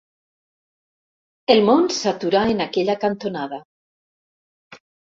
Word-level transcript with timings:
El 1.57 1.61
món 1.67 1.85
s'aturà 1.99 2.43
en 2.55 2.67
aquella 2.69 2.99
cantonada. 3.07 3.65